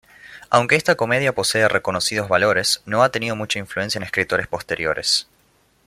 [0.49, 5.27] Aunque esta comedia posee reconocidos valores, no ha tenido mucha influencia en escritores posteriores.